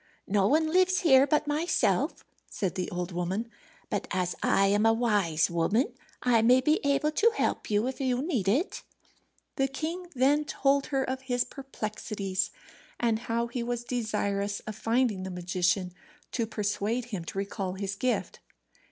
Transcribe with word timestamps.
"No 0.25 0.47
one 0.47 0.71
lives 0.71 1.01
here 1.01 1.27
but 1.27 1.45
myself," 1.45 2.25
said 2.49 2.73
the 2.73 2.89
old 2.89 3.11
woman. 3.11 3.51
"But 3.87 4.07
as 4.09 4.33
I 4.41 4.65
am 4.65 4.83
a 4.83 4.93
wise 4.93 5.47
woman 5.51 5.93
I 6.23 6.41
may 6.41 6.59
be 6.59 6.79
able 6.83 7.11
to 7.11 7.31
help 7.35 7.69
you 7.69 7.85
if 7.87 8.01
you 8.01 8.19
need 8.23 8.47
it." 8.47 8.81
The 9.57 9.67
king 9.67 10.07
then 10.15 10.43
told 10.45 10.87
her 10.87 11.07
of 11.07 11.21
his 11.21 11.43
perplexities, 11.43 12.49
and 12.99 13.19
how 13.29 13.45
he 13.45 13.61
was 13.61 13.83
desirous 13.83 14.59
of 14.61 14.75
finding 14.75 15.21
the 15.21 15.29
magician, 15.29 15.93
to 16.31 16.47
persuade 16.47 17.05
him 17.13 17.23
to 17.25 17.37
recall 17.37 17.73
his 17.73 17.93
gift. 17.93 18.39